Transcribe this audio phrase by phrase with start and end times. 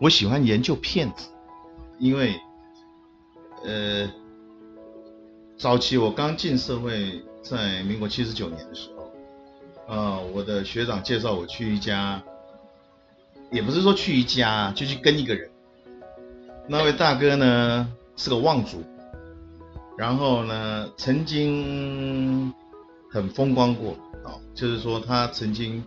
[0.00, 1.28] 我喜欢研究骗子，
[1.98, 2.40] 因为
[3.64, 4.08] 呃，
[5.56, 12.22] 早期我刚进社会，在民国七十九年的时候，啊，我的学长介绍我去一家，
[13.50, 15.50] 也不是说去一家，就去跟一个人。
[16.68, 18.84] 那位大哥呢是个望族，
[19.96, 22.54] 然后呢曾经
[23.10, 23.94] 很风光过
[24.24, 25.84] 啊，就是说他曾经，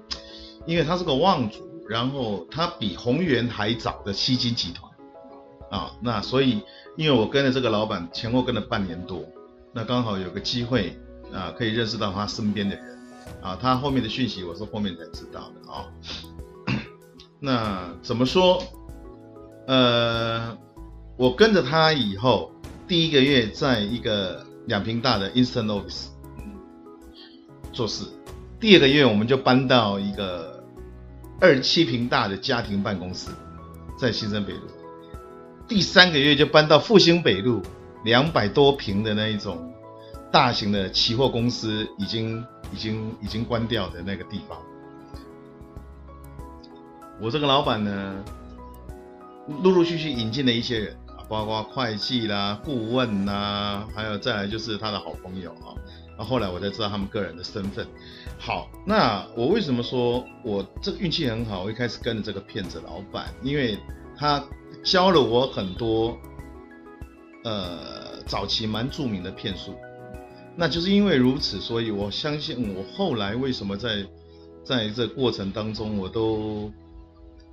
[0.65, 1.70] 因为他是个望族。
[1.91, 4.89] 然后他比宏源还早的西金集团，
[5.69, 6.63] 啊，那所以
[6.95, 9.21] 因为我跟了这个老板前后跟了半年多，
[9.73, 10.97] 那刚好有个机会
[11.33, 12.97] 啊，可以认识到他身边的人，
[13.41, 15.85] 啊，他后面的讯息我是后面才知道的啊。
[17.41, 18.63] 那怎么说？
[19.67, 20.57] 呃，
[21.17, 22.53] 我跟着他以后，
[22.87, 26.05] 第一个月在一个两平大的 Instant Office
[27.73, 28.05] 做事，
[28.61, 30.60] 第二个月我们就搬到一个。
[31.41, 33.31] 二十七平大的家庭办公室，
[33.97, 34.61] 在新生北路。
[35.67, 37.63] 第三个月就搬到复兴北路，
[38.03, 39.73] 两百多平的那一种
[40.31, 44.55] 大型的期货公司，已经已经已经关掉的那个地方。
[47.19, 48.23] 我这个老板呢，
[49.63, 50.95] 陆陆续续引进了一些人，
[51.27, 55.73] 包括会计啦、顾问啦，还有再来就是他的好朋友啊。
[56.23, 57.85] 后来我才知道他们个人的身份。
[58.39, 61.63] 好，那我为什么说我这个运气很好？
[61.63, 63.77] 我一开始跟着这个骗子老板，因为
[64.17, 64.43] 他
[64.83, 66.17] 教了我很多，
[67.43, 69.75] 呃，早期蛮著名的骗术。
[70.55, 74.05] 那就是因为如此，所以我相信我后来为什么在
[74.63, 76.71] 在这过程当中，我都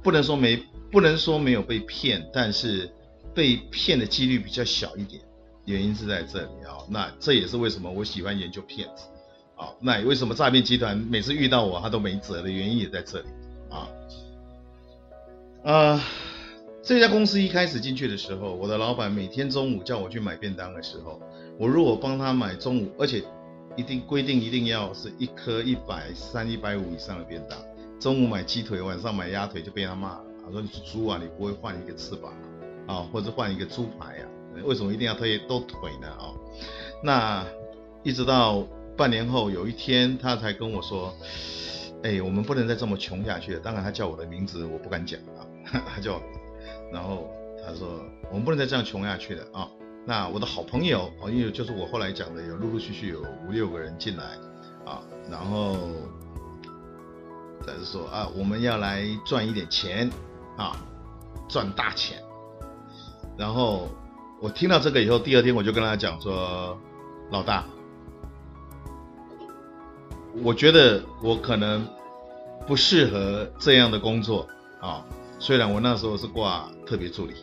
[0.03, 0.57] 不能说没
[0.91, 2.91] 不能说没有被骗，但是
[3.35, 5.23] 被骗的几率比较小一点。
[5.69, 9.05] 原因是在这里啊，那这也是为什么我喜欢研究骗子
[9.55, 9.69] 啊。
[9.81, 13.27] 那为什么诈骗集团每次遇到我他都没辙的原因也在这里
[13.71, 13.87] 啊。
[15.65, 16.01] 呃，
[16.83, 21.21] 这家公司一开始进去的时候，我的老板每天中午叫我去买便当的时候，
[21.59, 23.23] 我如果帮他买中午，而且
[23.77, 27.59] 一定规定一定要是一颗一百三、一百五以上的便当，
[28.01, 32.33] 中午买鸡腿，晚上买鸭腿就被他骂了，他说你是猪啊，你不会换一个翅膀
[32.87, 34.38] 啊，或者换一个猪排啊。
[34.65, 36.09] 为什么一定要推都腿呢？
[36.09, 36.33] 啊，
[37.03, 37.47] 那
[38.03, 38.65] 一直到
[38.97, 41.15] 半年后有一天，他才跟我说
[42.03, 45.47] ：“哎，我们不能再这么穷下去了。”当然，他叫我的名字，我不敢讲啊。
[45.87, 46.21] 他叫，
[46.93, 47.29] 然后
[47.65, 49.69] 他说：“我们不能再这样穷下去了啊。”
[50.07, 54.25] 那我的好朋友啊，因为就是我后来讲的，有陆陆续续有五六个人进来
[54.85, 55.77] 啊，然后
[57.67, 60.11] 再说啊，我们要来赚一点钱
[60.57, 60.85] 啊，
[61.49, 62.23] 赚大钱，
[63.37, 63.89] 然后。
[64.41, 66.79] 我听到这个以后，第二天我就跟他讲说
[67.31, 67.67] ：“老大，
[70.45, 71.85] 我觉得我可能
[72.65, 74.49] 不适合这样的工作
[74.81, 75.05] 啊。
[75.41, 77.35] 虽然我那时候是挂特别助理，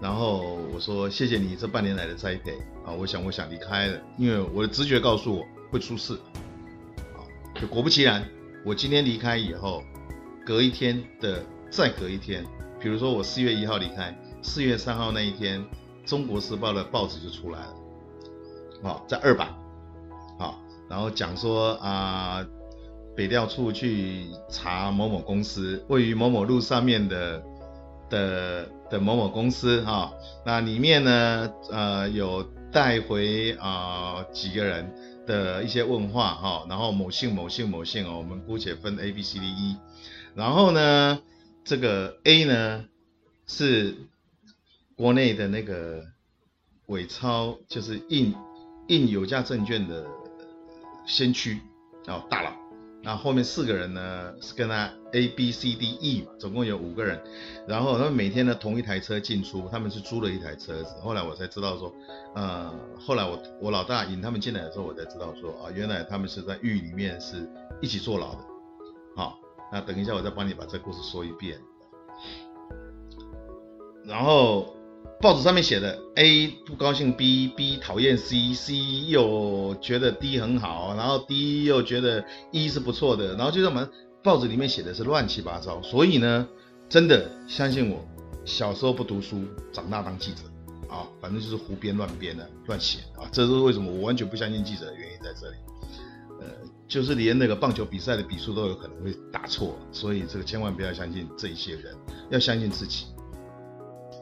[0.00, 2.90] 然后我说谢谢你这半年来的栽培啊。
[2.90, 6.14] 我想我想离开了，因为我的直觉告诉我会出事
[7.14, 7.22] 啊。
[7.60, 8.28] 就果不其然，
[8.64, 9.84] 我今天离开以后，
[10.44, 11.40] 隔一天的
[11.70, 12.44] 再隔一天，
[12.80, 14.12] 比如说我四月一号离开。
[14.42, 15.60] 四月三号那一天，
[16.04, 17.74] 《中国时报》的报纸就出来了，
[18.82, 19.54] 哦，在二版，
[20.36, 20.60] 好，
[20.90, 22.44] 然后讲说啊，
[23.16, 27.42] 北调处去查某某公司，位于某某路上面的
[28.10, 30.12] 的的某某公司啊，
[30.44, 32.42] 那里面呢，呃，有
[32.72, 34.92] 带回啊几个人
[35.24, 39.76] 的一些问话哈，然后某姓某姓某姓哦，我们姑且分 A B C D E，
[40.34, 41.20] 然后呢，
[41.62, 42.84] 这个 A 呢
[43.46, 43.94] 是。
[45.02, 46.00] 国内的那个
[46.86, 48.32] 伪钞就是印
[48.86, 50.06] 印有价证券的
[51.04, 51.58] 先驱
[52.06, 52.52] 哦大佬，
[53.02, 57.20] 那后面四个人呢是跟他 A B C D E，总共有五个人，
[57.66, 60.94] 然后他们每天呢同一台车进出，他们是租了一台车子。
[61.00, 61.92] 后来我才知道说，
[62.36, 68.44] 呃，后来我我老大引他们进来的时候，我才知道说啊，原来他们是在狱里面是一起坐牢的。
[69.16, 69.40] 好，
[69.72, 71.58] 那等一下我再帮你把这故事说一遍，
[74.06, 74.76] 然后。
[75.22, 83.88] 报纸上面写的 A 不高兴，B，B 讨厌 C，C 又觉得 D 很好，然后 D 又觉得 E 是不错的，然后就让我们
[84.20, 85.80] 报纸里面写的是乱七八糟。
[85.80, 86.48] 所以呢，
[86.88, 88.04] 真的相信我，
[88.44, 90.42] 小时候不读书，长大当记者
[90.92, 93.22] 啊，反正就是胡编乱编的，乱写啊。
[93.30, 95.56] 这是为什么我完全不相信记者的原因在这里。
[96.40, 96.48] 呃，
[96.88, 101.94] 就是连那个棒球比赛的笔数都有可能会打错，所以这个千万不要相信这一些人，
[102.28, 103.06] 要相信自己。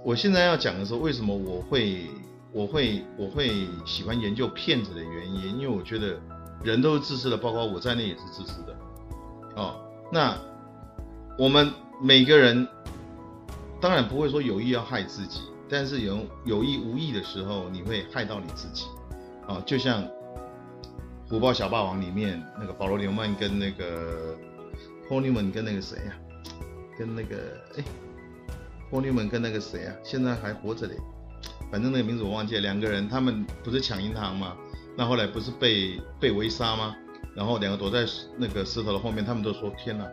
[0.05, 2.07] 我现在要讲的是为什么我会
[2.53, 6.19] 我会我会喜欢研究骗子的原因，因为我觉得
[6.65, 8.77] 人都是自私的，包括我在内也是自私的。
[9.57, 9.81] 哦，
[10.11, 10.37] 那
[11.39, 11.71] 我们
[12.01, 12.67] 每个人
[13.81, 18.87] 当然不会说有意要害自己，但是有有意无意的时候，你会害到你自己。
[19.47, 20.03] 哦，就像
[21.29, 24.37] 《虎豹小霸王》里面那个保罗·纽曼跟那个
[25.09, 26.15] Paul Newman 跟那个谁呀，
[26.99, 27.37] 跟那个
[27.77, 27.85] 哎
[28.91, 30.95] ，Paul Newman 跟那个谁啊，现在还活着的，
[31.71, 32.61] 反正那个名字我忘记了。
[32.61, 34.57] 两个人他们不是抢银行吗？
[34.97, 36.97] 那后来不是被被围杀吗？
[37.35, 38.05] 然后两个躲在
[38.37, 40.05] 那个石头的后面，他们都说：天哪，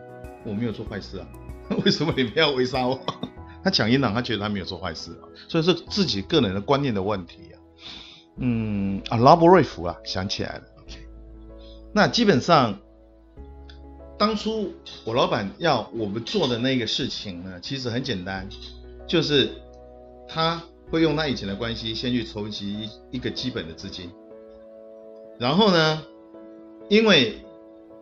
[0.44, 1.26] 我没有做坏事啊，
[1.84, 2.98] 为什么你们要围杀我？
[3.64, 7.58] 他抢银行，他觉得他没有做坏事啊，所以是自己个人的观念的问题啊。
[8.36, 10.62] 嗯啊，拉伯瑞夫啊，想起来了。
[10.82, 11.08] OK，
[11.92, 12.78] 那基本上，
[14.18, 14.72] 当初
[15.04, 18.48] 我老板要我们做的那个事情呢，其实很简单，
[19.06, 19.50] 就是
[20.28, 20.60] 他
[20.90, 24.10] 会用他以前的关系，先去筹集一个基本的资金，
[25.38, 26.02] 然后呢，
[26.88, 27.38] 因为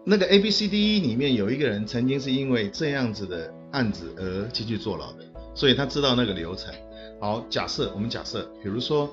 [0.04, 5.24] 那个 A B C D E 里面有一个人曾经是因为这样子的案子而进去坐牢的，
[5.54, 6.72] 所以他知道那个流程。
[7.20, 9.08] 好，假设我们假设，比如说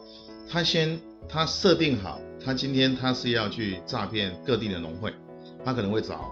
[0.49, 0.99] 他先。
[1.29, 5.13] 他设定好，他今天他是要去诈骗各地的农会，
[5.63, 6.29] 他可能会找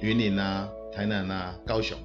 [0.00, 1.98] 云林啊、台南啊、高雄，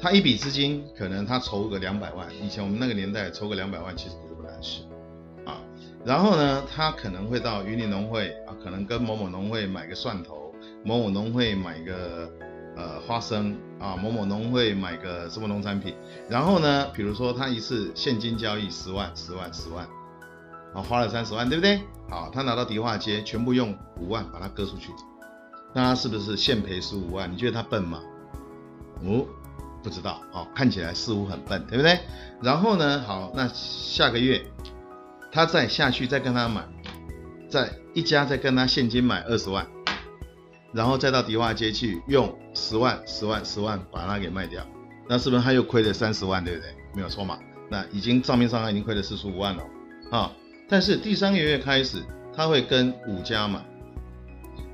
[0.00, 4.82] 他一笔资金可能他筹个两百万，以前我们那个年代筹个两百万其实不是不难事
[5.44, 5.60] 啊。
[6.04, 10.54] 然后呢，他可能会到云林农会啊，可能跟某某农会买个蒜头，
[10.84, 12.30] 某某农会买个
[12.76, 15.94] 呃花生啊，某某农会买个什么农产品。
[16.28, 19.86] 然后呢，比如说他一次现金交易十万、十万、十万。
[20.74, 21.80] 啊，花了三十万，对不对？
[22.10, 24.92] 好，他拿到迪化街，全部用五万把它割出去，
[25.74, 27.30] 那他是不是现赔十五万？
[27.30, 28.00] 你觉得他笨吗？
[29.04, 29.24] 哦，
[29.82, 32.00] 不知道，哦，看起来似乎很笨，对不对？
[32.42, 34.44] 然后呢，好，那下个月
[35.30, 36.64] 他再下去再跟他买，
[37.48, 39.66] 在一家再跟他现金买二十万，
[40.72, 44.66] 然后再到迪化街去用十万、十万、十万把它给卖掉，
[45.08, 46.74] 那是不是他又亏了三十万，对不对？
[46.94, 47.38] 没有错嘛？
[47.70, 49.62] 那已经账面上他已经亏了四十五万了，
[50.10, 50.32] 啊。
[50.68, 52.02] 但是第三个月开始，
[52.34, 53.64] 他会跟五家买，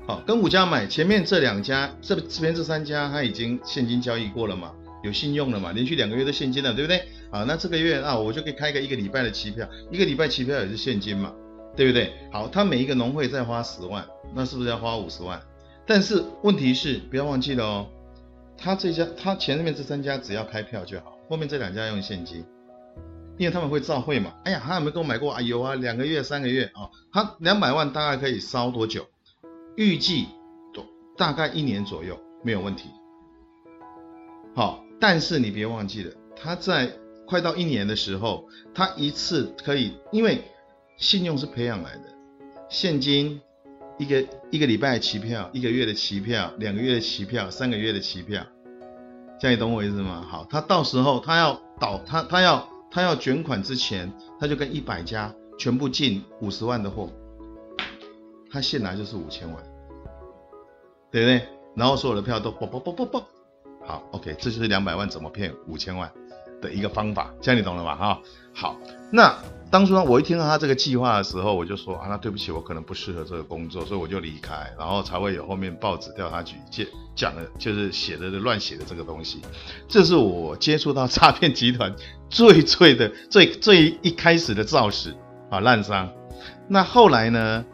[0.07, 0.85] 好，跟五家买。
[0.85, 4.71] 前面这两家，这这边这三家他已经现金交易过了嘛，
[5.03, 7.03] 有信用了嘛，连续两个月都现金了，对不对？
[7.31, 11.33] 好，那这个月啊，我就可以开个一个礼拜的期票，一个礼拜期票也是现金嘛，
[11.75, 12.13] 对不对？
[12.31, 14.05] 好，他每一个农会再花十万，
[14.35, 15.41] 那是不是要花五十万？
[15.87, 17.87] 但是问题是，不要忘记了哦，
[18.55, 22.45] 他这家他前面这三家只要开票就好，后面这两家用现金。
[23.37, 25.41] 因为他们会照会嘛，哎呀，他有没有给我买过啊？
[25.41, 29.05] 有啊，两个月、三个月啊，他两百万大概可以烧多久？
[29.75, 30.27] 预计
[30.73, 30.85] 多
[31.17, 32.89] 大概一年左右，没有问题。
[34.55, 36.91] 好，但是你别忘记了，他在
[37.27, 40.43] 快到一年的时候，他一次可以，因为
[40.97, 42.03] 信用是培养来的，
[42.69, 43.41] 现金
[43.97, 48.45] 一个一个礼拜的期票，一个月的期票，两个月的期票，三个月的期票，
[49.39, 50.25] 这样你懂我意思吗？
[50.29, 52.67] 好，他到时候他要倒，他他要。
[52.91, 55.29] 他要卷款之前，他就跟一百家
[55.59, 57.09] 全部进五十万的货，
[58.51, 59.57] 他现来就是五千万，
[61.11, 61.47] 对不对？
[61.75, 63.25] 然后所有的票都啵啵啵啵啵，
[63.85, 66.11] 好，OK，这就是两百万怎么骗五千万
[66.61, 67.95] 的一个方法，这样你懂了吧？
[67.95, 68.21] 哈，
[68.53, 68.77] 好，
[69.11, 69.35] 那。
[69.71, 79.41] 当初呢，我一听到他这个计划的时候，我就说啊，那对不起，我可能不适合这个工作，所以我就离开，然后才会有后面报纸调查局接讲的，就是写的乱写的这个东西。
[79.89, 81.93] 这是我接触到诈骗集团
[82.29, 85.13] 最最的最最一开始的肇始
[85.49, 86.09] 啊烂商。
[86.69, 87.65] 那后来呢，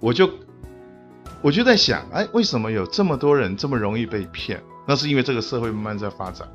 [0.00, 0.30] 我就
[1.42, 4.62] 我就在想，哎，为什么有这么多人这么容易被骗？
[4.86, 6.48] 那是因为这个社会慢慢在发展。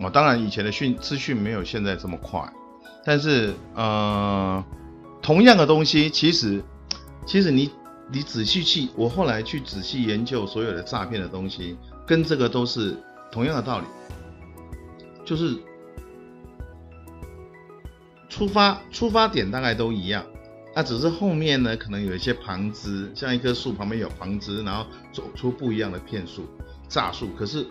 [0.00, 2.40] 我当然以前的讯资讯没有现在这么快。
[3.04, 4.64] 但是，呃，
[5.20, 6.62] 同样的东西，其实，
[7.26, 7.70] 其实你
[8.12, 12.96] 你仔细去，我后来去仔细研究所有的诈骗的东西，跟这个都是
[13.32, 13.86] 同样的道理，
[15.24, 15.56] 就是
[18.28, 20.24] 出发出发点大概都一样，
[20.74, 26.46] 那只是后面呢可能有一些旁枝，像一棵树旁边有旁枝，然后走出不一样的骗术
[26.88, 27.66] 诈术，可是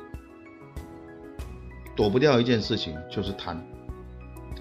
[1.96, 3.60] 躲不掉一件事情，就是贪。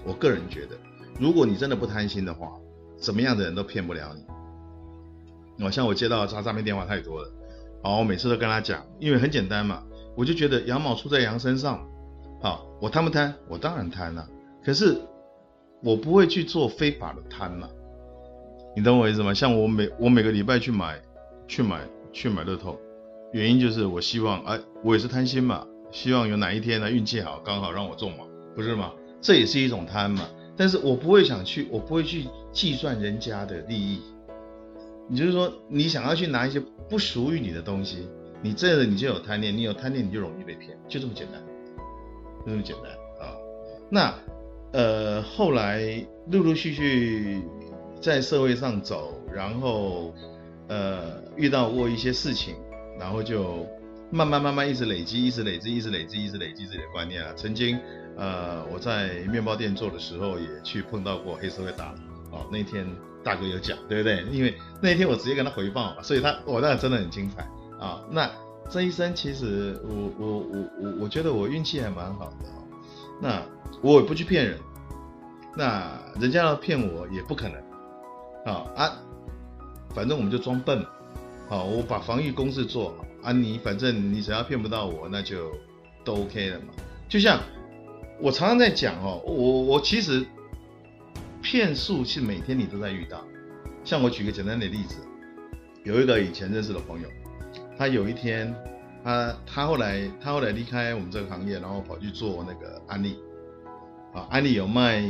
[0.05, 0.77] 我个人觉得，
[1.19, 2.51] 如果你真的不贪心的话，
[2.99, 5.65] 什么样的人都骗不了你。
[5.65, 7.31] 我，像我接到诈诈骗电话太多了，
[7.83, 9.83] 好，我每次都跟他讲，因为很简单嘛，
[10.17, 11.87] 我就觉得羊毛出在羊身上，
[12.41, 13.35] 好，我贪不贪？
[13.47, 14.27] 我当然贪了，
[14.65, 14.99] 可是
[15.83, 17.69] 我不会去做非法的贪嘛，
[18.81, 19.35] 你懂我意思吗？
[19.35, 20.99] 像我每我每个礼拜去买
[21.47, 21.83] 去买
[22.15, 22.81] 去买乐透，
[23.31, 28.25] 原因就是我希望，哎，我也是贪心嘛，希望有哪一天呢运气好，刚好让我中嘛，
[28.57, 28.91] 不是吗？
[29.21, 34.01] 这也是一种贪嘛，但是我不会想去，我不会去计算人家的利益。
[35.11, 36.59] 你就是说，你想要去拿一些
[36.89, 38.09] 不属于你的东西，
[38.41, 41.43] 你这个你就有贪念，你有贪念你就容易被骗，就这么简单，
[42.47, 42.91] 就这么简单
[43.29, 43.37] 啊。
[43.91, 44.15] 那
[44.73, 47.43] 呃后来陆陆续续
[48.01, 50.15] 在社会上走，然后
[50.69, 52.55] 呃遇到过一些事情，
[52.99, 53.67] 然后就
[54.11, 57.33] 慢慢慢慢一直累积，一直累积，一直累积，一直累积自己的观念啊。
[57.37, 57.79] 曾经
[58.17, 62.87] 呃我在面包店做的时候，也去碰到过黑社会大佬哦，那天
[63.23, 64.23] 大哥有讲，对不对？
[64.33, 67.43] 因为那天我直接跟他回报嘛，所以他我那真的很精彩
[67.79, 68.03] 啊。
[68.11, 68.31] 那
[68.71, 72.47] 这一生其实我我我我我觉得我运气还蛮好的。
[73.21, 73.43] 那
[73.83, 74.59] 我也不去骗人，
[75.55, 77.61] 那人家要骗我也不可能
[78.45, 78.97] 啊啊！
[79.95, 80.85] 反正我们就装笨，
[81.49, 83.33] 好，我把防御公式做好啊。
[83.33, 85.51] 你反正你只要骗不到我，那就
[86.05, 86.67] 都 OK 了嘛。
[87.09, 87.41] 就像
[88.21, 90.25] 我常常在讲哦，我我其实
[91.43, 93.25] 骗术是每天你都在遇到。
[93.85, 94.97] 像我举个简单的例子，
[95.85, 97.09] 有一个以前认识的朋友。
[97.77, 98.55] 他有一天，
[99.03, 103.17] 他他后来他后来离开我们这个行业，然后跑去做那个安利，
[104.13, 105.03] 啊，安利有卖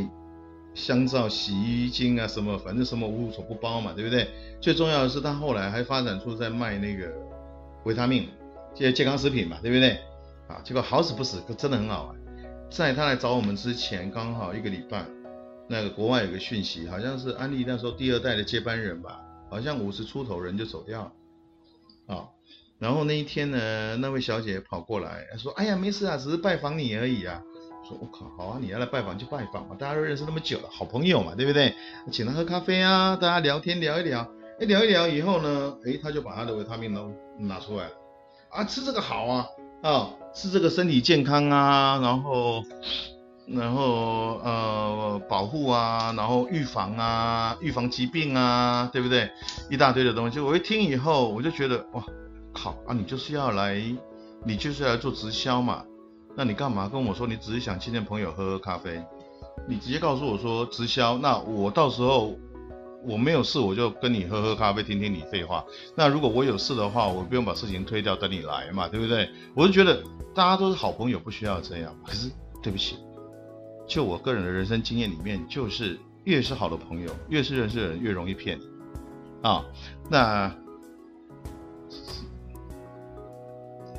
[0.74, 4.28] 香皂、洗衣精啊，什么反正什么无所不包嘛，对不对？
[4.60, 7.12] 最重要的是他后来还发展出在卖那个
[7.84, 8.28] 维他命，
[8.74, 9.98] 这些健康食品嘛，对不对？
[10.48, 12.16] 啊，结果好死不死，真的很好玩。
[12.70, 15.04] 在他来找我们之前，刚好一个礼拜，
[15.68, 21.02] 那个国外有个讯息，好像是安利那时候第二代的接班人吧，好像五十出头人就走掉
[22.06, 22.28] 了，啊。
[22.78, 27.42] 然后那一天呢，那位小姐跑过来她说：“哎呀，没事啊，只是拜访你而已啊。”
[28.00, 31.74] ：“我靠，好啊，你要来拜访就拜访嘛，大家都认识那么久了，好朋友嘛，对不对？
[32.10, 34.20] 请他喝咖啡啊，大家聊天聊一聊，
[34.60, 37.88] 哎，聊一聊以后呢，哎，他就把他的维他命都拿出来，
[38.50, 39.46] 啊，吃这个好啊，
[39.82, 42.62] 啊，吃这个身体健康啊，然后，
[43.46, 49.30] 然后呃，保护啊，然后预防啊，预防疾病啊，对不对？
[49.70, 52.04] 一大堆的东西，我一听以后，我就觉得哇。”
[52.52, 52.92] 靠啊！
[52.92, 53.80] 你就是要来，
[54.44, 55.84] 你就是要来做直销嘛？
[56.36, 59.02] 那你干嘛跟我说你只是想见见朋友喝喝咖啡？
[59.68, 62.34] 你直接告诉我说直销，那我到时候
[63.04, 65.64] 我没有事，我就跟你喝喝咖啡，听听你废话。
[65.94, 69.28] 那如果我有事的话，我不用把事情推掉，等你来嘛，对不对？
[69.54, 70.02] 我就觉得
[70.34, 71.94] 大家都是好朋友，不需要这样。
[72.06, 72.30] 可是
[72.62, 72.96] 对不起，
[73.86, 78.58] 就我个人的人生经验里面，就是越是好的朋友，越是认识的人越容易骗
[79.42, 79.64] 啊。
[80.08, 80.50] 那。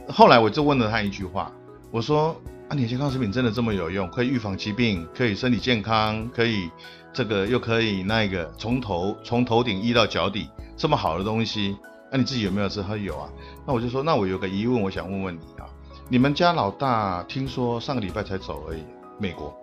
[0.10, 1.50] 后来我就问了他一句话，
[1.92, 2.36] 我说
[2.70, 4.10] ：“啊，你健康食品真的这么有用？
[4.10, 6.70] 可以预防疾病，可以身体健康，可以
[7.12, 11.76] 这个又可以那个，从头从头顶医到脚底，这么好的东西，
[12.10, 12.82] 那你自己有没有吃？
[12.82, 13.30] 他有啊。
[13.68, 15.68] 那我就说，那我有个疑问，我想问问你啊，
[16.08, 18.84] 你们家老大听说上个礼拜才走而已，
[19.20, 19.54] 美国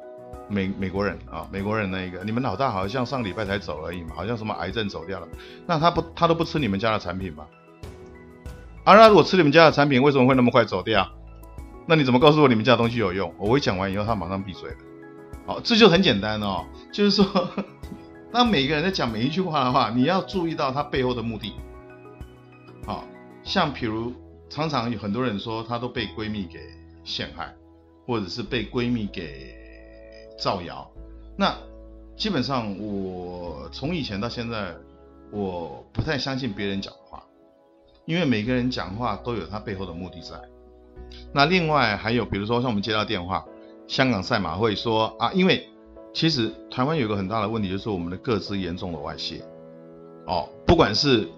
[0.47, 5.27] 美美国人啊，美国人那一个，你们老大好像上礼拜才走而已嘛，好像什么癌症走掉了，
[5.67, 7.47] 那他不他都不吃你们家的产品吗？”
[8.85, 11.11] 啊，那如果吃你们家的产品，为什么会那么快走掉？
[11.91, 13.35] 那你怎么告诉我你们家东西有用？
[13.39, 14.77] 我一讲完以后，他马上闭嘴了。
[15.47, 17.49] 好，这就很简单哦，就是说，
[18.31, 21.55] 当每个人在讲每一句话的话，你要注意到他背后的目的。
[22.85, 23.05] 好，
[23.43, 24.13] 像比如
[24.51, 26.61] 常常有很多人说，她都被闺蜜给
[27.05, 27.55] 陷害，
[28.07, 29.55] 或者是被闺蜜给
[30.39, 30.87] 造谣。
[31.39, 31.57] 那
[32.19, 34.75] 基本上，我从以前到现在，
[35.31, 37.25] 我不太相信别人讲话。
[38.05, 40.39] 因为每个人讲话都有他背后的目的在。
[41.33, 43.45] 那另外还有，比如说像我们接到电话，
[43.87, 45.69] 香港赛马会说啊，因为
[46.13, 49.43] 其实台湾有个很大的问题，就是我们的各资严重的外泄。
[50.27, 51.29] 哦，不管是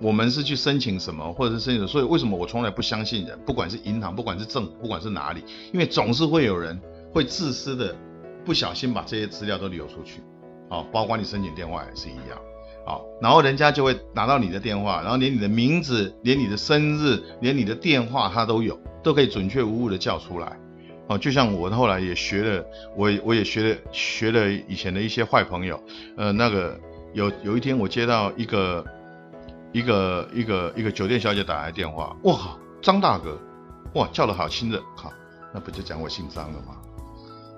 [0.00, 3.38] 我们是去申请什么，或者是申请，所以为什么我从来不相信人？
[3.46, 6.80] 不管是银行，不管是政府，不管是哪里，因为总是会有人
[7.12, 7.94] 会自私的
[8.44, 10.20] 不小心把这些资料都流出去。
[10.70, 12.38] 哦，包括你申请电话也是一样。
[12.88, 20.58] 好，然后人家就会拿到你的电话，然后连你的名字、连你的生日、连你的电话他都有，都可以准确无误的叫出来。
[21.06, 22.64] 哦，就像我后来也学了，
[22.96, 25.78] 我我也学了学了以前的一些坏朋友。
[26.16, 26.80] 呃，那个
[27.12, 28.82] 有有一天我接到一个
[29.72, 33.38] 一个一个一个酒店小姐打来电话，哇，张大哥，
[33.96, 35.12] 哇，叫的好亲热，靠，
[35.52, 36.74] 那不就讲我姓张了吗？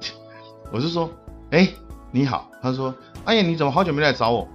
[0.72, 1.08] 我是说，
[1.52, 1.68] 哎，
[2.10, 2.92] 你好，他说，
[3.24, 4.48] 哎呀，你怎么好久没来找我？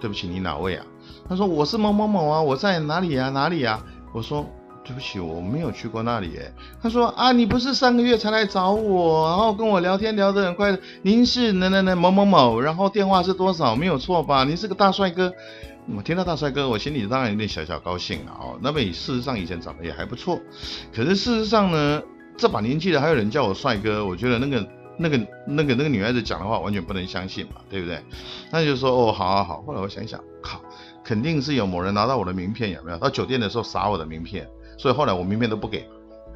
[0.00, 0.86] 对不起，你哪位啊？
[1.28, 3.28] 他说我是某某某啊，我在哪里呀？
[3.30, 3.80] 哪里呀？
[4.12, 4.46] 我说
[4.84, 6.52] 对不起，我没有去过那里诶。
[6.82, 10.76] 他说啊，你不是上个月才来找我，然后跟我聊天聊得很快。
[11.02, 13.76] 您是那那那某某某，然后电话是多少？
[13.76, 14.44] 没有错吧？
[14.44, 15.32] 您是个大帅哥。
[15.96, 18.36] 我听到大帅哥，我心里当然有点小小高兴啊。
[18.40, 20.38] 哦，那么事实上以前长得也还不错，
[20.94, 22.02] 可是事实上呢，
[22.36, 24.66] 这把年纪了还有人叫我帅哥，我觉得那个。
[24.98, 28.00] 那个那个那个女孩子讲的话完全不能相信嘛，对不对？
[28.52, 29.62] 那就说哦，好好好。
[29.62, 30.60] 后来我想想，靠，
[31.04, 32.98] 肯定是有某人拿到我的名片，有没有？
[32.98, 35.86] 到酒店的时候撒我的名片，所以后来我名片都不给，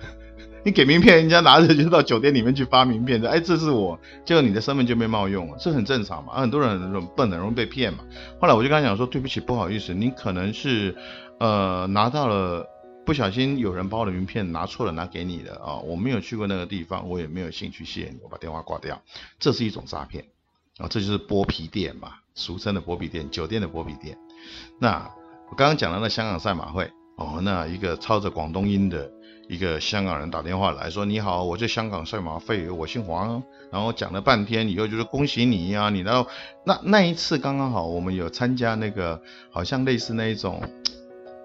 [0.65, 7.99] 你给名片，人家拿着就到酒店里面去发名片的，哎，这是我，结果你的身份就被冒用了，这很正常嘛，很多人很笨，很容易被骗嘛。
[8.41, 10.95] 后来我就跟他讲说，对不起，不好意思，你可能是
[11.41, 12.65] 呃拿到了，
[13.05, 19.03] 不小心有人把我的名片拿错了，拿给你的啊，我没有去过那个地方，我也没有兴趣，谢你，我把电话挂掉，
[19.39, 20.25] 这是一种诈骗
[20.79, 24.17] 啊，这就是剥皮店嘛，俗称的剥皮店，酒店的剥皮店。
[24.79, 25.11] 那
[25.51, 29.11] 我刚刚讲到那香港赛马会哦，那一个操着广东音的。
[29.49, 36.27] 一个香港人打电话来说：“你好，我在香港赛马会，我姓黄。”然后讲了半天以后，就是恭喜你呀，你然后
[36.65, 40.63] 那那一次刚刚好，我们有参加那个好像类似那一种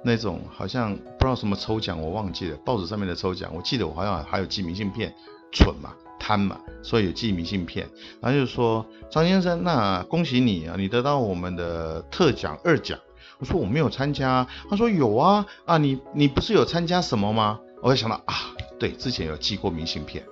[0.04, 5.14] 那种好像不知道什么抽奖，我忘记了报纸上面的抽奖，我记得我好像还有寄明信片，
[5.52, 7.88] 蠢嘛贪嘛，所以有寄明信片。
[8.22, 12.98] 然后就说张先生，那恭喜你啊，你得到我们的特奖二奖。
[13.40, 17.60] 我说我没有参加，他说有啊啊，你你不是有参加什么吗？
[17.84, 18.34] 我就想到啊，
[18.80, 20.24] 对，之前有寄过明信片，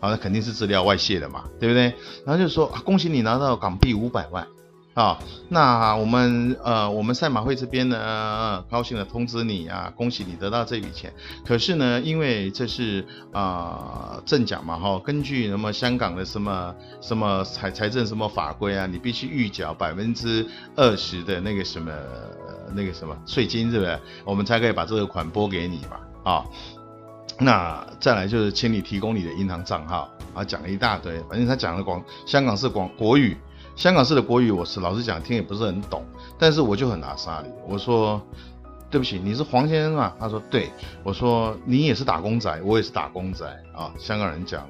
[0.00, 1.94] 好，那肯定是资料外泄的嘛，对不对？
[2.26, 4.46] 然后就说，恭喜你拿到港币五百万
[4.94, 5.18] 啊，
[5.48, 11.10] 那我们呃，我们赛马会这边呢，高兴的通知你啊，恭喜你得到这笔钱。
[11.46, 20.46] 可是呢，因为这是啊正奖嘛，哈，根据什么香港的什么什么财财政什么法规啊，你必须预缴百分之
[20.76, 21.90] 二十的那个什么
[22.74, 23.98] 那个什么税金，是不是？
[24.26, 26.44] 我们才可以把这个款拨给你嘛，啊。
[27.38, 33.36] 那再来就是请你提供你的银行账号啊，讲了一大堆，反正他讲的广香港是广国语，
[33.74, 36.04] 香港式的国语我是老实讲听也不是很懂，
[36.38, 38.20] 但是我就很拿沙里，我说
[38.90, 40.14] 对不起，你是黄先生啊？
[40.20, 40.70] 他说对，
[41.02, 44.68] 我说你也是打工仔，我也是打工仔啊，香港人讲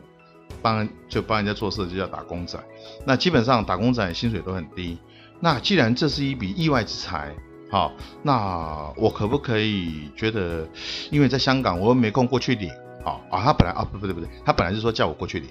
[0.63, 2.59] 帮就帮人家做事就叫打工仔，
[3.05, 4.99] 那基本上打工仔薪水都很低，
[5.41, 7.35] 那既然这是一笔意外之财。
[7.71, 7.91] 好，
[8.23, 10.69] 那我可不可以觉得，
[11.11, 12.71] 因为在香港，我又没空过去领。
[13.03, 15.49] 好啊，他本来啊，不不对不对，他本来是说叫我过去领。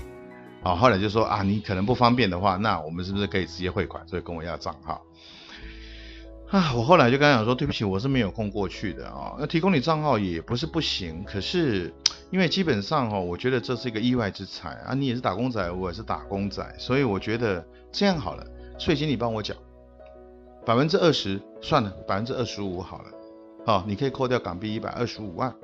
[0.63, 4.07] 啊，后来就说啊，你可能不方便的话，那我们是不是可以直接汇款？
[4.07, 5.01] 所以跟我要账号。
[6.49, 9.35] 啊，我后来就跟他讲说，对不起，我是没有空过去的啊。
[9.39, 11.93] 那提供你账号也不是不行，可是
[12.29, 14.93] 因为基本上哦，我觉得这是一个意外之财啊。
[14.93, 18.45] 你也是打工仔，我也是打工仔，所以我觉得这样好了，
[18.77, 19.55] 税金你帮我缴。
[20.63, 23.05] 百分之二十算了，百分之二十五好了，
[23.65, 25.55] 好，你可以扣掉港币一百二十五万，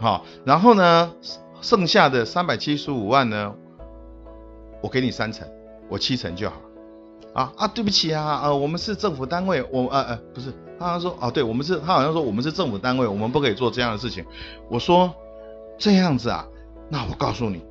[0.00, 1.12] 好，然后呢，
[1.60, 3.54] 剩下的三百七十五万呢，
[4.80, 5.46] 我给你三成，
[5.88, 6.56] 我七成就好，
[7.34, 14.24] 啊啊，对不起啊，呃，我们是政府单位，我呃呃不是，他好像说，哦，对我们是，他好像说我们是政府单位，我们不可以做这样的事情，
[14.68, 15.12] 我说
[15.78, 16.46] 这样子啊，
[16.88, 17.62] 那我告诉你，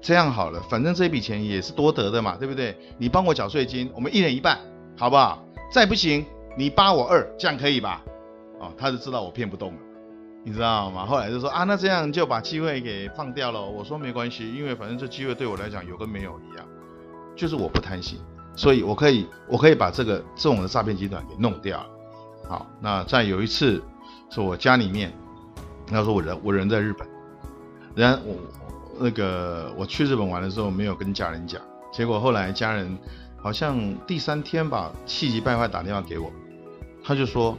[0.00, 2.76] 这样好了，反正这笔钱也是多得的嘛，对不对？
[2.98, 4.58] 你帮我缴税金，我们一人一半，
[4.96, 5.44] 好不好？
[5.72, 6.24] 再不行，
[6.56, 8.02] 你八我二，这样可以吧？
[8.58, 9.78] 哦，他就知道我骗不动了，
[10.46, 11.04] 你知道吗？
[11.04, 13.60] 后来就说啊，那这样就把机会给放掉了。
[13.60, 16.64] 我说没关系，因为反正这机会对我来讲有跟没有一样，
[17.34, 18.20] 就是我不贪心，
[18.54, 21.84] 所以我可以我可以把这个这种的诈骗集团给弄掉。
[22.48, 23.82] 好，那在有一次
[24.30, 25.12] 是我家里面，
[25.90, 27.08] 那时候我人我人在日本，
[27.96, 28.36] 然后我
[29.00, 31.60] 那个我去日本玩的时候没有跟家人讲，
[31.92, 32.96] 结果后来家人。
[33.38, 36.32] 好像第三天吧，气急败坏打电话给我，
[37.04, 37.56] 他就说：“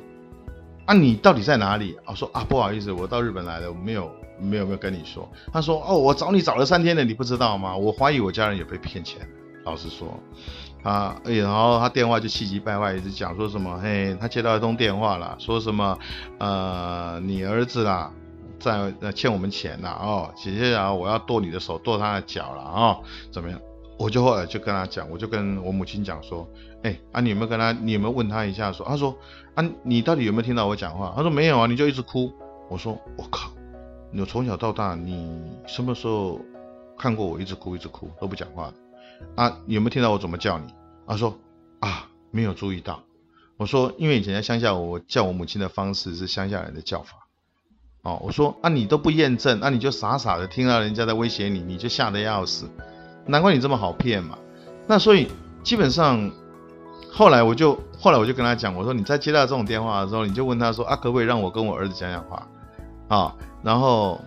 [0.87, 7.77] 啊，你到底在哪里？”我说：“啊，不好意思，我到日本来了，我没有没有没有跟你说。”他说：“哦，我找你找了三天了，你不知道吗？
[7.77, 9.21] 我怀疑我家人也被骗钱。”
[9.65, 10.17] 老实说，
[10.81, 15.99] 啊，然后他电话就气急败坏，一直讲说什么：“嘿，他接到一通电话了，说什么
[16.37, 18.09] 呃，你儿子啦，
[18.57, 22.97] 在欠我们钱了哦，姐姐啊，我要剁你的手，剁他的脚了啊，
[23.29, 23.59] 怎么样？”
[23.97, 26.47] 我就后来就跟他讲，我就跟我母亲讲说，
[26.83, 28.71] 哎啊，你有没有跟他，你有没有问他一下？
[28.71, 29.17] 说，他说，
[29.55, 31.13] 啊，你到底有没有听到我讲话？
[31.15, 32.31] 他说没有啊，你就一直哭。
[32.69, 33.49] 我说，我靠，
[34.11, 36.39] 你从小到大，你什么时候
[36.97, 38.73] 看过我一直哭一直哭都不讲话的？
[39.41, 40.67] 啊，有没有听到我怎么叫你？
[41.07, 41.35] 他说，
[41.79, 43.01] 啊，没有注意到。
[43.57, 47.27] 我说，因为以前在乡下，我叫我母亲的方式是乡下人的叫法。
[48.03, 52.69] 哦，我说，啊，你都不验证，那你就傻傻的听到人家在威胁你，你就吓得要死。
[53.27, 54.37] 难怪你这么好骗嘛！
[54.87, 55.27] 那所以
[55.63, 56.31] 基本上，
[57.11, 62.47] 后来我就后来我就跟他讲，我说你在接到这种电话的时候，你就问他说啊，可不可以让我跟我儿子讲讲话
[63.09, 63.35] 啊？
[63.61, 64.21] 然后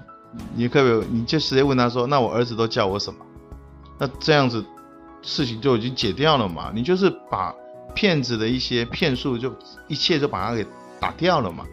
[0.54, 3.24] 你可不可以你就直接问他说，那我儿子都叫我什么？
[3.98, 4.62] 那这样子
[5.22, 6.70] 事情就已经解掉了嘛？
[6.74, 7.54] 你就是把
[7.94, 9.50] 骗子的一些骗术就
[9.88, 10.66] 一切就把它给
[11.00, 11.64] 打掉了嘛？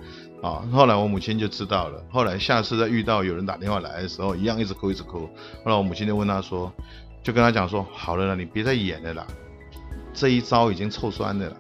[0.41, 0.63] 啊！
[0.71, 2.01] 后来我母亲就知道了。
[2.09, 5.27] 后来下次再遇到有人打电话来的时候，一样一直哭一直哭。
[5.65, 6.71] 后来我母亲就问他说。
[7.27, 9.27] 就跟他讲说，好了啦，你别再演了啦，
[10.13, 11.57] 这一招已经臭酸的了。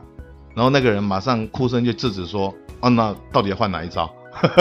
[0.55, 4.09] 然后那个人马上哭声就制止说，哦，那到底要换哪一招？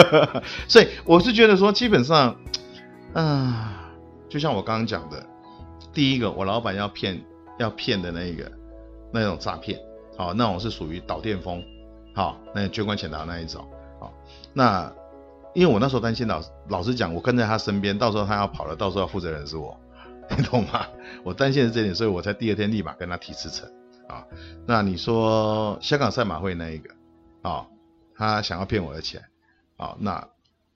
[0.67, 2.35] 所以我是觉得说，基本上，
[3.13, 3.55] 嗯，
[4.27, 5.25] 就像我刚刚讲的，
[5.93, 7.23] 第一个，我老板要骗
[7.57, 8.51] 要骗的那一个
[9.13, 9.79] 那种诈骗，
[10.17, 11.63] 好，那种是属于导电风，
[12.13, 13.65] 好，那捐款潜逃那一种，
[14.01, 14.11] 好，
[14.51, 14.91] 那
[15.55, 19.79] 因为我那时候担心老老实讲，我跟在他身边，到时候他要跑了，到时候要负责人是我，
[20.37, 20.85] 你懂吗？
[21.27, 23.69] 我担心是这点，所以我才第二天立马跟他提辞呈，
[24.07, 24.23] 啊，
[24.65, 26.89] 那你说香港赛马会那一个，
[27.41, 27.65] 啊，
[28.15, 29.21] 他想要骗我的钱，
[29.75, 30.25] 啊，那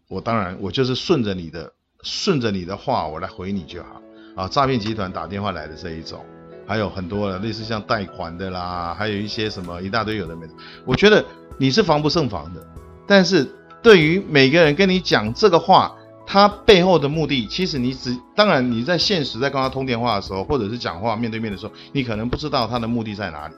[0.10, 1.72] 我当然我就是顺着你的。
[2.04, 4.02] 顺着你的话，我来回你就好
[4.36, 4.48] 啊！
[4.48, 6.26] 诈骗集团打电话来的这一种，
[6.66, 10.54] 还有很多的类似像贷款的啦，还有一些什么一大堆有的没的。
[10.84, 11.24] 我觉得
[11.60, 12.68] 你是防不胜防的，
[13.06, 13.48] 但是
[13.84, 15.96] 对于每个人跟你讲这个话，
[16.32, 23.56] 他背后的目的，其实你只当然你在现实在跟他通电话的时候，或者是讲话面对面的时候，你可能不知道他的目的在哪里。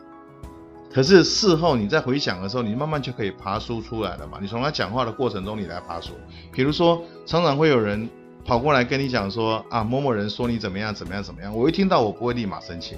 [0.92, 4.40] 可是事后你在回想的时候，你慢慢就可以爬书出来了嘛。
[4.42, 6.14] 你从他讲话的过程中，你来爬书。
[6.52, 8.10] 比如说，常常会有人。
[8.46, 12.98] 跑过来跟你讲说啊，某某人说你怎么样怎么样怎么样，我一听到我不会立马生气，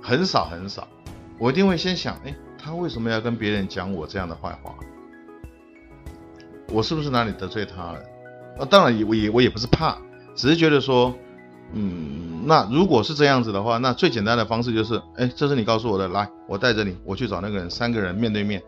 [0.00, 0.86] 很少很少，
[1.40, 4.72] 我一定会先想，哎，他为什么要跟别人讲我这样的坏话？
[6.68, 8.00] 我是不是哪里得罪他了？
[8.58, 9.96] 啊，当然也我也我也不是怕，
[10.34, 11.14] 只是觉得说，
[11.72, 18.62] 嗯，那如果是这样子的话，那最简单的方式就是，哎，这是你告诉我的，来，我带着你，我去找那个人，三个人面对面，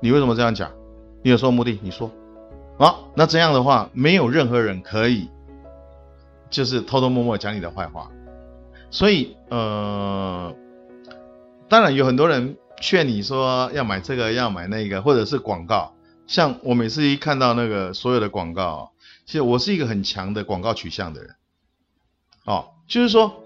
[0.00, 0.70] 你为什么这样讲？
[1.22, 1.78] 你有什么目的？
[1.82, 2.10] 你说。
[2.78, 5.28] 好，那这样的话，没有任何人可以，
[6.48, 8.08] 就是偷偷摸摸讲你的坏话。
[8.90, 10.54] 所以，呃，
[11.68, 15.92] 当然有很多人劝你说要买这个，要买那个，或者是广告。
[16.28, 18.92] 像我每次一看到那个所有的广告，
[19.28, 21.34] 其实我是一个很强的广告取向的人。
[22.46, 23.44] 哦，就是说，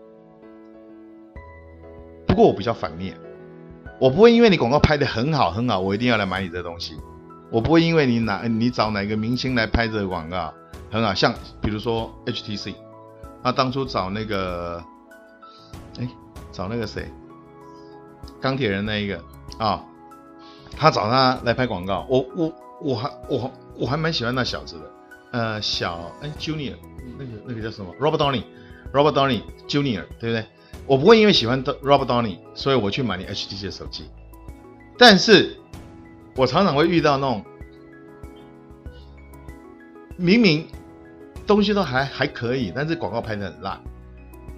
[2.25, 3.19] 不过我比较反面，
[3.99, 6.97] 我不会因为你广告拍的很好很好，我一定要来买你的东西。
[7.51, 10.55] 我不会因为你哪你找哪个明星来拍这个广告
[10.89, 12.77] 很好，像比如说 HTC，
[13.43, 14.81] 他当初找那个，
[15.99, 16.09] 哎，
[16.53, 17.11] 找那个谁，
[18.41, 19.21] 钢铁人那一个
[19.59, 19.85] 啊，
[20.77, 24.92] 他找他来拍广告，我我我还我我还蛮喜欢那小子的，
[25.33, 26.77] 呃，小哎 Junior
[27.19, 30.47] 那个那个叫什么 Robert Downey，Robert Downey Junior 对不对？
[30.87, 34.05] 我不会因为喜欢 Robert Downey，所以我去买你 HTC 的手机，
[34.97, 35.57] 但是。
[36.35, 37.45] 我常常会遇到那种
[40.17, 40.67] 明明
[41.47, 43.79] 东西都还还可以，但是广告拍的很烂，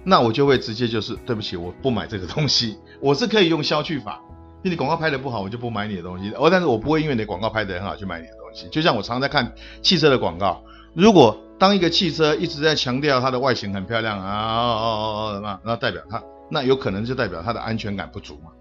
[0.05, 2.77] 那我就会直接就是对不起，我不买这个东西。
[3.01, 4.21] 我是可以用消去法，
[4.63, 6.31] 因为你广告拍的不好，我就不买你的东西。
[6.35, 8.44] 哦，但是我不会因为你广告拍的很好去买你的东西。
[8.71, 10.63] 就像我常常在看汽车的广告，
[10.93, 14.87] 如果当一个汽车一直在强调它的外形很漂亮啊，哦哦
[15.35, 18.51] 哦，那那代表它，那有可能就代表它的安全感不足嘛。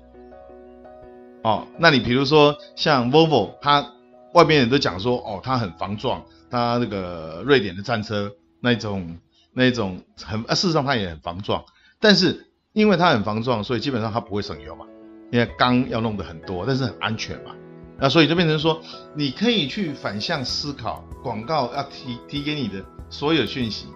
[1.43, 3.85] 哦，那你比如说像 Volvo，它
[4.33, 8.31] 外面人都讲说，哦，它很防撞，它那个瑞典的战车
[8.61, 9.19] 那种
[9.53, 11.65] 那种很，事实上它也很防撞，
[12.01, 14.87] 但是因为它很防撞，所以基本上它不会省油嘛，
[15.31, 17.51] 因为钢要弄得很多，但是很安全嘛，
[17.99, 18.81] 那所以就变成说，
[19.15, 23.87] 你可以去反向思考，广告要提提给你的所有讯息，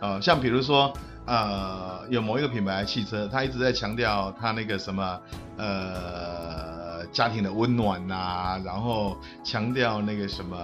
[0.00, 0.92] 啊，像比如说。
[1.26, 5.20] 呃，有某一个品牌汽车，它一直在强调它那个什么，
[5.58, 10.56] 呃，家庭的温暖呐，然后强调那个什么，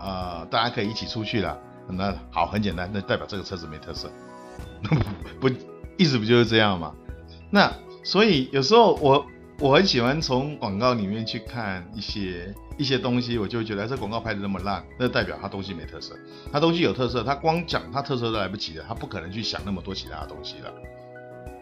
[0.00, 1.56] 呃，大家可以一起出去了。
[1.86, 4.10] 那好，很简单，那代表这个车子没特色，
[5.38, 5.48] 不，
[5.96, 6.92] 意思不就是这样吗？
[7.48, 9.24] 那所以有时候我。
[9.60, 16.14] 我很喜欢从广告里面去看一些一些东西，我就觉得这广告拍的那么烂，那代表它东西没特色。
[16.52, 20.72] 它东西有特色，它光讲它特色都来不及了，它不可能去想那么多其他东西了。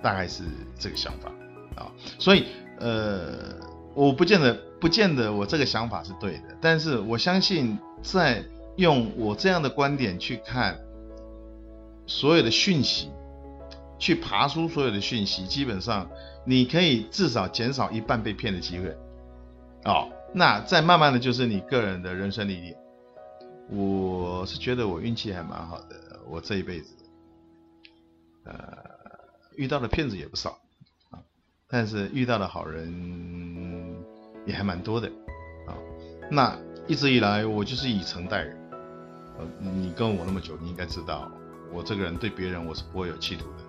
[0.02, 0.42] 大概是
[0.78, 1.30] 这个想法
[1.76, 2.46] 啊，所以
[2.80, 3.54] 呃，
[3.94, 8.42] 我不见得不见得我这个想法是对的，但是我相信在
[8.76, 10.76] 用我这样的观点去看
[12.06, 13.10] 所有的讯息，
[14.02, 16.10] 去爬出所有的讯息，基本上。
[16.44, 18.88] 你可以至少减少一半被骗的机会，
[19.84, 22.76] 哦，那再慢慢的就是你个人的人生历练。
[23.70, 26.96] 我是觉得我运气还蛮好的，我这一辈子，
[28.42, 28.52] 呃，
[29.54, 30.58] 遇到的骗子也不少
[31.12, 31.22] 啊，
[31.68, 34.02] 但是遇到的好人
[34.44, 35.06] 也还蛮多的
[35.68, 35.78] 啊。
[36.28, 38.58] 那一直以来我就是以诚待人，
[39.38, 41.30] 呃，你跟我那么久，你应该知道，
[41.72, 43.62] 我这个人对别人我是不会有企图的，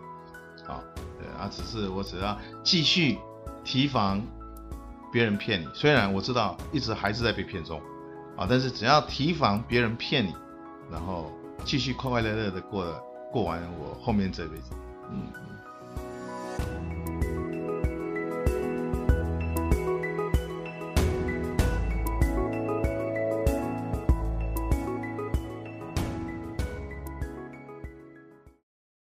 [0.67, 0.83] 啊。
[1.19, 3.17] 对啊，只是我只要继续
[3.63, 4.21] 提防
[5.11, 7.79] 别人骗你，虽然我知道一直还是在被骗中
[8.35, 10.35] 啊，但是只要提防别人骗你，
[10.91, 11.31] 然后
[11.63, 12.85] 继续快快乐乐的过
[13.31, 14.71] 过完我后面这辈子，
[15.11, 15.31] 嗯。